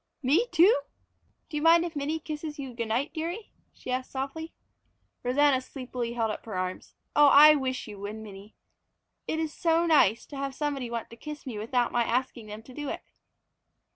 [0.23, 0.79] "Me too?
[1.47, 4.51] Do you mind if Minnie kisses you good night, dearie?" she asked softly.
[5.21, 6.95] Rosanna sleepily held up her arms.
[7.15, 8.55] "Oh, I wish you would, Minnie!
[9.27, 12.63] It is so nice to have somebody want to kiss me without my asking them
[12.63, 13.03] to do it."